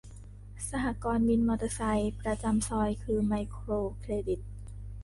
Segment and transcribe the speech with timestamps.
[0.69, 3.69] สหกรณ์วินมอเตอร์ไซค์ประจำซอย คือไมโคร
[3.99, 4.39] เครดิต